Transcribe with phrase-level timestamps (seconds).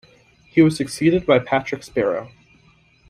[0.47, 2.31] He was succeeded by Patrick Sparrow.